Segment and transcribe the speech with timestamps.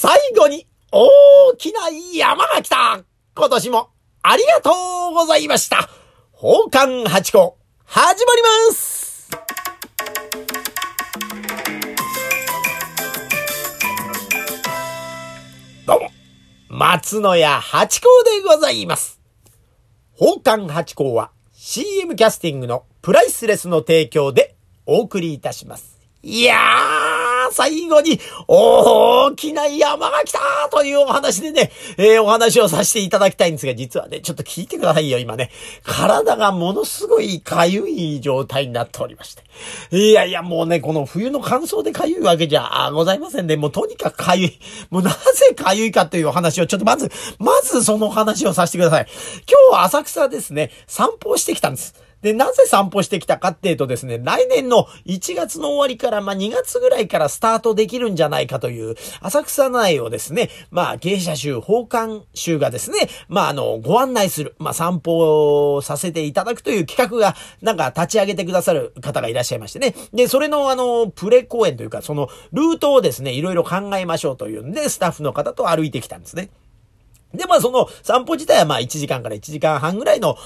[0.00, 3.02] 最後に大きな山が来た
[3.34, 3.90] 今年も
[4.22, 4.70] ありがと
[5.10, 5.90] うございました
[6.32, 9.28] 宝冠八甲始まります
[15.84, 16.10] どうも、
[16.68, 19.20] 松野屋八甲でございます。
[20.16, 24.54] 宝冠八甲は CM キャスティングのプライスレスの提供で
[24.86, 25.98] お送りいたします。
[26.22, 26.97] いやー、
[27.52, 30.38] 最後に大きな山が来た
[30.70, 35.50] というお話でね、えーお話をさせていただきたいんですが、実はね、ちょっと聞いてくださいよ、今ね。
[35.82, 39.42] 体がものすごい痒い状態になっておりまして。
[39.96, 43.56] いやいや、もうね、この冬の乾燥で痒いわけじゃございませんね。
[43.56, 44.58] もうとにかく痒い。
[44.90, 45.16] もうなぜ
[45.56, 49.06] 痒いかというお話を、ちょっとまず、まずそのお話をさせてください。
[49.48, 52.07] 今日は浅草ですね、散歩をしてきたんです。
[52.22, 69.94] で、なぜ散歩してきたかっていうとですね、来年の1月の終わりから、まあ、2月ぐらいからスタートできるんじゃないかという、浅草内をですね、まあ、芸者集、宝冠集がですね、まあ、あの、ご案内する、まあ、散歩をさせていただくという企画が、なんか立ち上げてくださる方がいらっしゃいましてね。
[70.12, 76.50] で、それのあの、プレ公演というか、その、ルートをですね、いろいろ考えましょうというんで、スタッフの方と歩いてきたんですね。
[77.34, 80.36] で、まあその散歩自体はまあ1時間から1時間半ぐらいの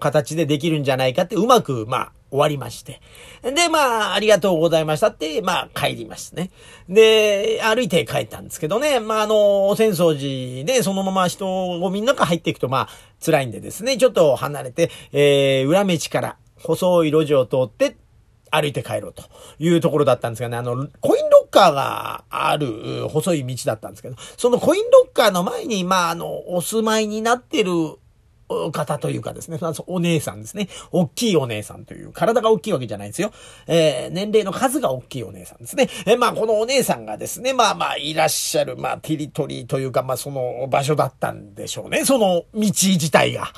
[0.00, 3.00] 形でできるんじゃないかってうまくまあ終わりまして。
[3.42, 6.50] で、まあありがとうございましたって、まあ帰りますね。
[6.88, 12.88] で、歩いて帰ったんですけどね、まああの、浅草寺でそのまま人をみんなが入っていくとまあ
[13.24, 17.96] 辛いんでですね、ちょっと離れて、えー、裏道から細い路地を通って
[18.54, 19.24] 歩いて帰ろうと
[19.58, 27.72] いうところだったんですがね、あの、コインロッカーがある細い道だったんですけど、そのコインロッカーの前に、まあ、あの、お住まいになってる
[28.72, 30.68] 方というかですね、お姉さんですね。
[30.92, 33.32] 大きいお姉さんという、体が大きいわけじゃないんですよ。
[33.66, 35.88] えー、年齢の数が大きいお姉さんですね。
[36.06, 42.04] えー、まあ、このお姉さんがですね、まあまあ、いらっしゃる、まあ、テリトリーというか、まあ、その場所だったんでしょうね。
[42.04, 43.52] その道自体が。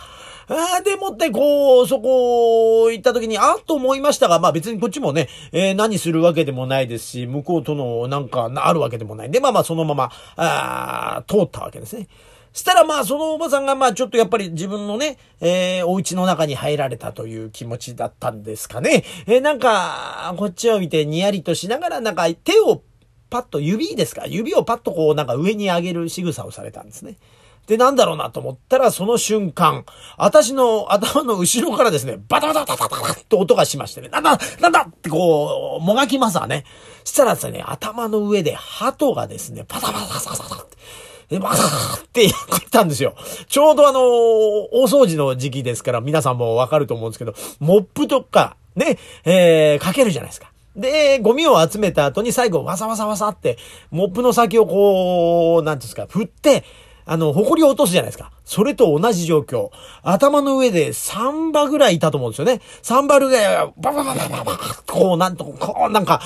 [0.48, 12.06] あでもって、こう、そこ行った時に、あっと思いましたが、まあ別にこっちもね、えー、何するわけでもないですし、向こうとのなんかあるわけでもないんで、まあまあそのまま、あ通ったわけですね。
[12.52, 19.04] したらまあそのおばさんがまあちょっとやっぱり自分のね、えー、お家の中に入られたという気持ちだったんですかね。
[19.26, 22.82] えー、なんか、こっちを見てにやりとしながらなんか手を
[23.28, 24.26] パッと指ですか？
[24.26, 27.16] 指をパッとこうなんか上に上げる仕草をされたんですね。
[27.66, 29.84] で、なんだろうなと思ったら、その瞬間、
[30.16, 36.64] 私の頭の後ろからですね、バタバタバタバタって音がしましてね、なんだなんだってこう、もがきますわね。
[37.04, 40.76] そしたらですね、頭の上で鳩がですね、パタパタパタパタって、
[41.28, 43.16] で、バタバタってやったんですよ。
[43.48, 50.52] ちょうどあの、大掃除の時期ですから、皆さんもわかると思うんですけど、モップとか、ね、えー、かけるじゃないですか。
[50.76, 53.56] で、ゴミを集めた後に最後、わさわさわさって、
[53.90, 56.64] モップの先をこう、なんですか、振って、
[57.06, 58.30] あの、誇りを落とすじゃないですか。
[58.46, 59.70] それと同じ状況。
[60.02, 62.62] 頭の上で3羽ぐらいいたと思うんですよね。
[62.82, 66.22] 3羽ぐらい、ババババババこう、なんと、こう、なんか、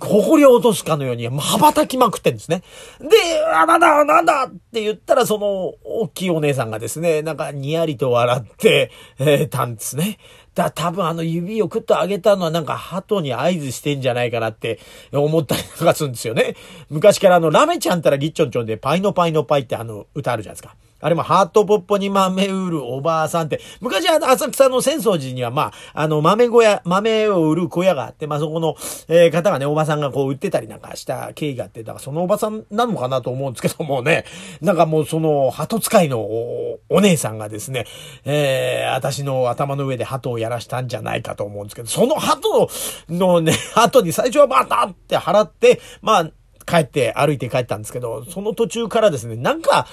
[0.00, 2.62] 埃を落とすかのように、羽ばたきまくってんですね。
[3.00, 3.08] で、
[3.54, 10.18] あ、なんだ、なんだって言ったら、その、大きいお姉さんがですね、なんか、にやりと笑って、えー、たんですね。
[10.54, 14.80] だ、多分あの指をクッと上げたのはなんか鳩に合図してんじゃないかなって
[15.12, 16.56] 思ったりとかするんですよね。
[16.88, 20.74] 昔からあのラメちゃんたらリッチョンチョンでパイのパイのパイってあの歌あるじゃないですか。
[21.00, 28.76] あれもハートポッポに豆売るおばあさんって、昔は浅草の浅草寺にはまあ、あの豆小屋、豆を売る小屋があって、まあそこの、
[29.08, 34.24] えー、方がね、おばさんがこう売ってたりなんかした経緯があって、だからそのおばさんなのかなと思うんですけどもね、
[34.60, 37.86] なんかもうその鳩使いのお姉さんがですね、
[38.24, 42.68] えー、私の頭の上で鳩をやらしたんじゃないかと思うんですけど、その鳩
[43.08, 46.30] のね、後に最初はバタって払って、まあ、
[46.66, 49.86] 帰って歩いて帰ったんですけど、その途中からですね、なんか、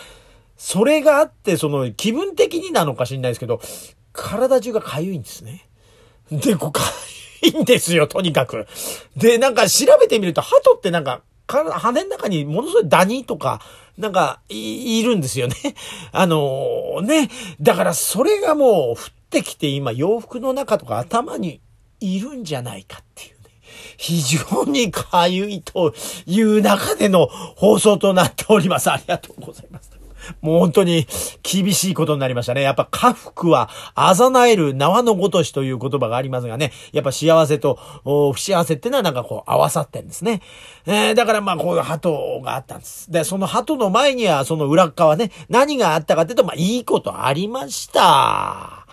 [0.57, 3.61] それがあって、その気分的になのか知んないですけど、
[4.11, 5.67] 体中が痒いんですね。
[6.31, 8.67] で、こう、痒いんですよ、とにかく。
[9.15, 13.61] で、なんか調べてみると、鳩ってなんか、羽の中にものすごいダニとか、
[13.97, 15.55] なんかい、いるんですよね。
[16.11, 17.29] あのー、ね。
[17.61, 18.95] だからそれがもう降っ
[19.29, 21.61] てきて今洋服の中とか頭に
[21.99, 23.49] いるんじゃないかっていうね。
[23.97, 25.93] 非常にかゆいと
[26.27, 28.91] いう中での放送となっております。
[28.91, 29.86] ありがとうございます。
[30.41, 31.07] もう本当に
[31.43, 32.61] 厳しいことになりましたね。
[32.61, 36.71] やっぱ家福はあざなえる縄のごとしという言葉がありますがね。
[36.91, 40.41] やっぱ幸せと不幸せってのはなんかこう合わさってんですね。
[40.85, 43.11] えー、だからまあこういう鳩があったんです。
[43.11, 48.86] で、その鳩の前にはその裏側ね、何があったかっていうと、まあいいことありました。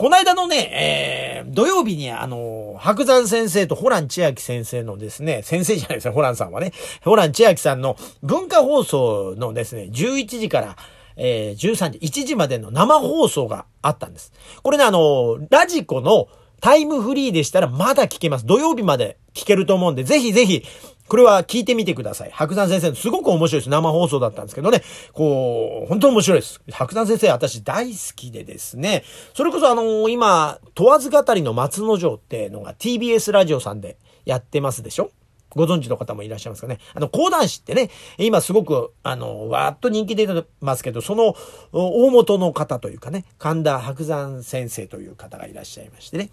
[0.00, 6.72] この間のね、えー、土曜日にあの、白山先生とホラン千秋先生のですね、先生じゃないですよ、ホランさんはね。
[7.04, 10.76] ホラン千秋さんの文化放送のですね、11時から、
[11.16, 14.32] えー、13時、1時までの生放送があったんです。
[14.62, 16.28] これね、あの、ラジコの
[16.60, 18.46] タイムフリーでしたらまだ聞けます。
[18.46, 20.64] 土曜日まで聞けると思うんで、ぜひぜひ、
[21.08, 22.30] これは聞いてみてください。
[22.32, 23.70] 白山先生、すごく面白いです。
[23.70, 24.82] 生放送だったんですけどね。
[25.12, 26.60] こう、本当面白いです。
[26.70, 29.02] 白山先生、私大好きでですね。
[29.34, 35.10] それこそあのー、今、問わず語りの松之丞ってのが TBS ラジオさんでやってますでしょ？
[35.56, 36.78] ご存知の方もいらっしゃいますかね。
[36.94, 41.34] あの、講談師ってね、今すごく、あの、わーっと人気出てますけど、その
[41.72, 46.30] 大元の方というかね、神田白山先生という方がいらっしゃいましてね。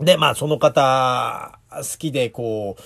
[0.00, 2.82] で、まあ、その方、好きで、こう、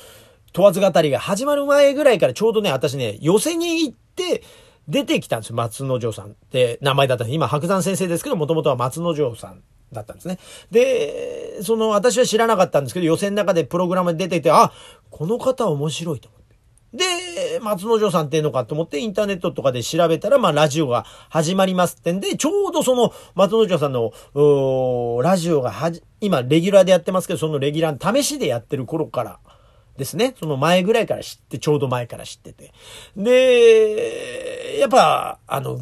[0.52, 4.42] 問わず語りが始まる前ぐらいからちょうどね、私ね、寄せに行って、
[4.88, 5.56] 出てきたんですよ。
[5.56, 9.62] 松之丞さんって名前だったんです今、白山先生ですけど、もともとは松之丞さん
[9.92, 10.38] だったんですね。
[10.70, 14.72] で、その、私は知らなかったんですけど、予選の中でプログラムに出ていて、あ、
[15.10, 16.39] この方面白いと思って。
[16.92, 24.12] で、松之丞さんっていうのかと思ってインターネットとかで調べたら、まあラジオが始まりますってんで、ちょうどその松之丞さんの、
[25.22, 29.38] ラジオがはじ、今レギュラーでやってますけど、そのレギュラー試しでやってる頃から、
[29.96, 30.34] ですね。
[30.40, 32.72] その前ぐらいから知って、ちょうど前から知ってて。
[33.16, 35.78] で、やっぱ、あの、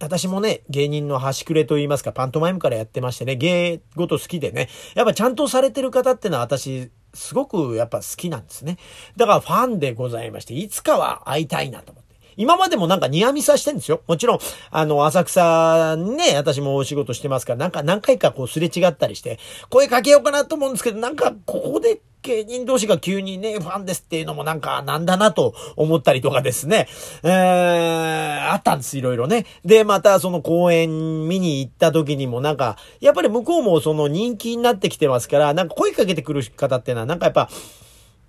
[0.00, 8.78] 私もね、芸人の端くれと言いますか、パントマイムからやってましてね、芸事好きでね、やっぱちゃんとされてる方ってのは私、すごくやっぱ好きなんですね。
[9.16, 12.08] だからファンでございまして、いつかは会いたいなと思って。
[12.36, 14.00] 今までもなんかニヤミサしてんですよ。
[14.06, 14.38] もちろん、
[14.70, 19.40] あの、浅草ね、私もお仕事してますから、なんか何回かこうすれ違ったりして、
[19.70, 26.88] 声かけようかなと思うんですけど、なんかここで芸人同士が急にね、ファンですっていうのもなんかなんだなと思ったりとかですね、
[27.22, 29.46] えー、あったんです、いろいろね。
[29.64, 37.48] で、またその公演見に行った時にもなんか、やっぱり向こうもその人気になってきてますから、なんか声かけてくる方っていうのはなんかやっぱ、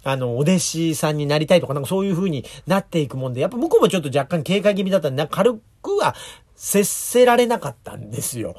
[0.03, 6.15] あの、お弟子さんになりたいとか、なんかそういう風になっていくもんで、やっぱ向こうもちょっと若干警戒気味だったんで、なんか軽くは
[6.55, 8.55] 接せられなかったんですよ。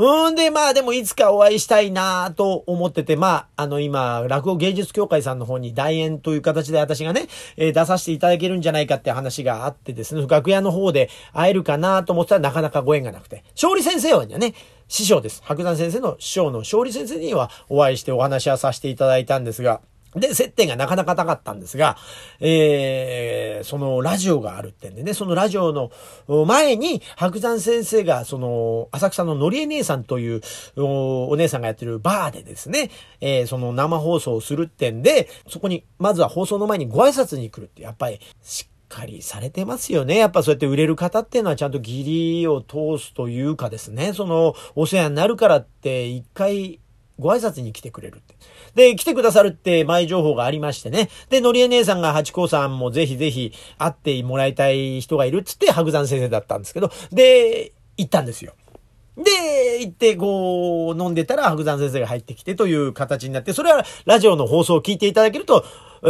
[0.00, 7.26] うんで、まあでもいつかお会いしたいなと思ってて、まあ、あの今、落語芸術協会さんの方に代演という形で私がね、
[7.58, 13.44] えー、出させていただけるんじゃないかって話があってですね、楽屋の方で会えるかなと思ったらなかなかご縁がなくて。
[13.54, 14.54] 勝利先生はね、
[14.88, 15.42] 師匠です。
[15.44, 19.82] 白山先生の師匠の勝利先生にはお会いしてお話はさせていただいたんですが、
[20.14, 21.96] で、接点がなかなかなかったんですが、
[22.40, 25.90] えー、そのラジオがあるってんでね、そのラジオの
[26.46, 30.40] 前に白山先生が、その、浅草ののりえ姉さんという
[30.76, 32.90] お姉さんがやってるバーでですね、
[33.20, 40.16] えー、その生放送をするってんで、そこに、まずは放送の前にご挨拶に来るって、やっぱり、しっかりされてますよね。
[40.16, 42.02] やっぱそうやって売れる方っていうのはちゃんと義
[42.40, 46.80] 理を通すというかですね、その、お世話になるからって一回
[47.20, 48.34] ご挨拶に来てくれるって。
[48.74, 51.08] で、来てくださるって前情報がありましてね。
[51.28, 58.54] で、のりえ姉さんが八甲さんもぜひぜひ会ってもらいたい人がいるっつって白山先生だったんですけど、で、行ったんですよ。
[59.16, 65.64] で、行って、こう、飲んでたら白山先生が入ってきてという形になって、それはラジオの放送を聞いていただけると、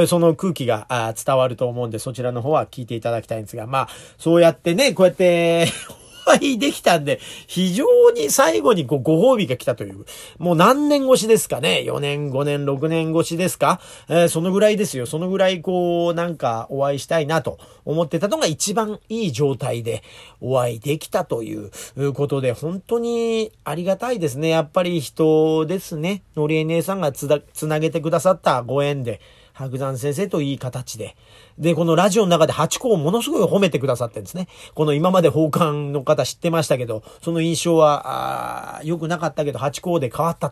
[0.06, 0.86] その空気が
[1.24, 5.66] 伝わると思うんで、そちらの方は聞いていただきたいんですが、まあ、そうやってね、こうやって
[6.24, 10.04] 敗できたんで、非常に最後にごご褒美が来たという、
[10.38, 13.80] もう何年越しですかね ?4 年、5年、6年越しですか？
[14.08, 15.06] えー、そのぐらいですよ。
[15.06, 20.02] そのぐらいこう、なんかお会いしたいなと思ってたのが一番いい状態で
[20.40, 21.70] お会いできたという
[22.14, 24.48] ことで、本当にありがたいですね。
[24.48, 26.22] やっぱり人ですね。
[26.36, 29.20] のりえ姉さんがつだ、つなげてくださったご縁で。
[29.52, 31.16] 白山先生といい形で。
[31.58, 34.48] で、このラジオの中でハチ公をものすごい褒めてくださってるんですね。
[34.74, 40.50] この今まで奉還の方知ってましたけど、その印象は、良くなかったけど、ハチ公で変わった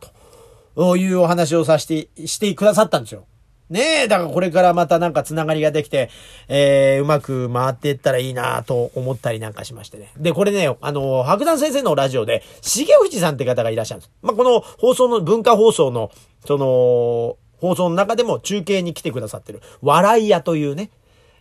[0.77, 3.25] というお話をさせて、してくださったんですよ。
[3.71, 6.09] ねえ、だからこれからまたなんかつながりができて、
[6.49, 10.11] えー、うまく回っていったらいいなと思ったりなんかしましてね。
[10.17, 14.13] で、これね、あの、白山先生のラジオで、重藤さんって方がいらっしゃるんです。
[14.23, 16.11] まあ、この放送の、文化放送の、
[16.47, 20.91] その、放送の中でも中継に来てくださってる、笑い屋というね、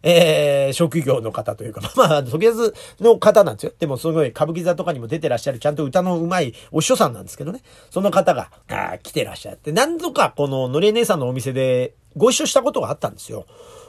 [0.03, 3.73] えー、職業の方というか、 まあ、とりあえずの方なんですよ。
[3.79, 7.61] でもすごい歌舞伎座とかにも出てらっしゃる、ちゃんと歌の上手いお師匠さんなんですけどね。
[7.89, 13.45] その方が、あ来てらっしゃって、何度かこののりえ姉さんのお店でご一緒したことがあったんですよ。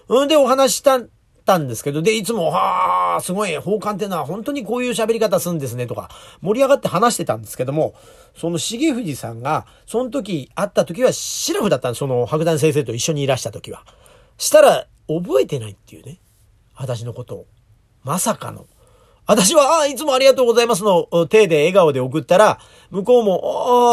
[0.09, 1.01] うんで、お話した
[1.49, 6.11] たんですけど、で、いつも、はあ、すごい、奉還ってのは本当にこういう喋り方するんですね、とか、
[6.43, 7.95] 盛り上がって話してたんですけども、
[8.37, 13.85] その重藤さんが、その時、会った時は、シラフだったんです、その、白山先生と一緒にいらした時は。
[14.37, 16.21] したら、覚えてないっていうね。
[16.77, 17.47] 私のことを。
[18.05, 18.67] まさかの。
[19.27, 23.41] 私は、あいつもありがとうございますの手で笑顔で送ったら、向こうも、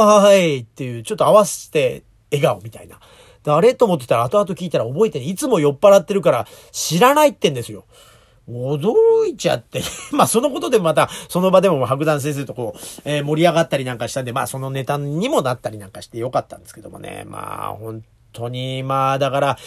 [0.01, 2.99] ああ、はいっていう、ちょっと合わせて笑顔みたいな。
[3.51, 7.85] あれと思ってたら後々聞いたら覚えてね、いつも酔っ払ってるから知らないってんですよ。
[8.49, 9.81] 驚いちゃって。
[10.11, 17.23] まあ、そのことでまた、その場でも白山先生とこう、えー、盛り上がったりなんかしたんで、まあ、そのネタにもなったりなんかしてよかったんですけどもね。
[17.27, 19.57] まあ、本当に、まあ、だから、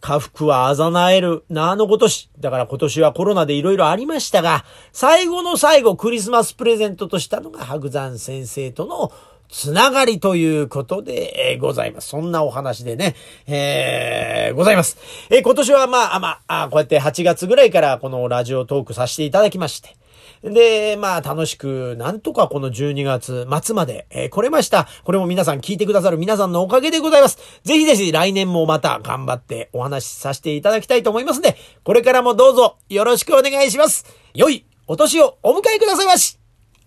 [0.00, 2.30] 家福はあざなえる、なあのことし。
[2.38, 9.12] だから今年はコロナで色々ありましたが、最後の最後、クリスマスプレゼントとしたのが白山先生との
[9.52, 12.08] つながりということで、ございます。
[12.08, 13.14] そんなお話でね、
[13.46, 14.96] えー、ございます。
[15.30, 19.96] えー、今年はまあ、まあ、こうやって8月ぐらいからこのラジオトークさせていただきまして、
[20.42, 24.88] で、まあ楽しく、なんとかこの12月末まで、えー、来れました。
[25.04, 27.38] これも皆さん聞いてくださる皆さんのおかげでございます。
[27.62, 34.06] ぜひぜひ来年もまた頑張ってお話しさせていただきたいと思いますので、これからもどうぞよろしくお願いします。
[34.34, 36.38] 良いお年をお迎えくださいまし。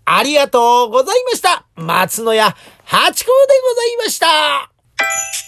[0.04, 1.65] ありがとうございました。
[1.76, 3.32] 松野屋八甲で
[3.68, 5.45] ございました。